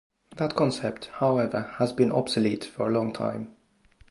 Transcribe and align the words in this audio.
That 0.37 0.55
concept, 0.55 1.11
however, 1.19 1.73
has 1.77 1.93
been 1.93 2.11
obsolete 2.11 2.65
for 2.65 2.87
a 2.89 2.91
long 2.91 3.13
time. 3.13 3.55